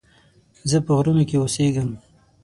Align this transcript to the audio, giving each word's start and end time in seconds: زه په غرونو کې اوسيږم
زه 0.69 0.77
په 0.85 0.91
غرونو 0.97 1.23
کې 1.29 1.35
اوسيږم 1.39 1.89